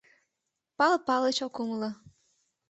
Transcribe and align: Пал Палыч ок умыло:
Пал 0.77 0.93
Палыч 1.07 1.37
ок 1.47 1.55
умыло: 1.63 1.89